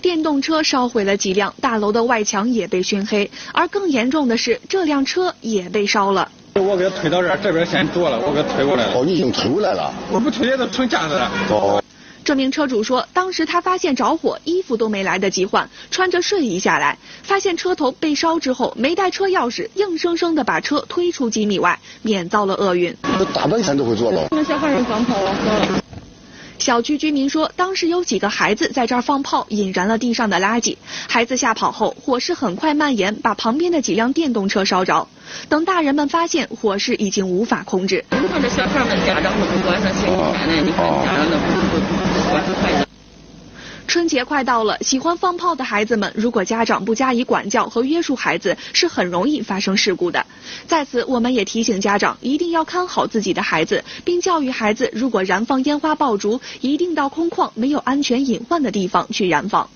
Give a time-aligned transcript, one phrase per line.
[0.00, 6.30] 电动车烧毁了几辆，大楼的外墙也被熏黑，而更严重的是，这辆车也被烧了。
[6.54, 8.92] 我给他推到这儿，这边先坐了，我给他推过来了。
[8.94, 9.92] 哦，你已经推过来了？
[10.10, 11.30] 我不推也都成架子了。
[11.50, 11.82] 哦。
[12.24, 22.94] 这名车主说，当时他发现着火，衣服都没来得及换，穿着睡衣下来，发现车头被烧之后，没带车钥匙，硬生生的把车推出几米外，免遭了厄运。
[23.32, 24.26] 大半天都会坐牢。
[24.30, 25.34] 那小孩人放跑了。
[26.68, 30.76] 小区居民说，当时有几个孩子在这儿放炮，引燃了地上的垃圾。
[31.08, 35.08] 孩子吓跑后，火势很快蔓延，把旁边的几辆电动车烧着。
[35.48, 38.04] 等大人们发现，火势已经无法控制。
[38.10, 39.80] 你看这小孩们家长都不你看
[41.06, 42.77] 家长都不。
[43.88, 50.26] 春节快到了，喜欢放炮的孩子们，如果家长不加以管教和约束，孩子是很容易发生事故的。
[50.66, 59.70] 在此，我们也提醒家长一定要看好自己的孩子，并教育孩子，如果燃放烟花爆竹，一定到空旷、没有安全隐患的地方去燃放。